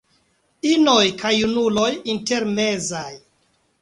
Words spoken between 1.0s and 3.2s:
kaj junuloj intermezaj.